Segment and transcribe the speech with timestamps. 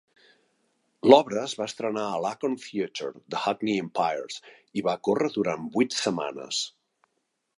[1.11, 4.41] L'obra es va estrenar a l' "Acorn Theatre" de Hackney Empires
[4.81, 6.65] i va córrer durant vuit setmanes.